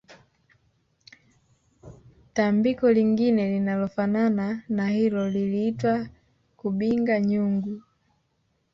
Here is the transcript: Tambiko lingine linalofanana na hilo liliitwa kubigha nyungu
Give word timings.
Tambiko 2.35 2.91
lingine 2.91 3.49
linalofanana 3.49 4.63
na 4.69 4.89
hilo 4.89 5.29
liliitwa 5.29 6.07
kubigha 6.57 7.19
nyungu 7.19 7.81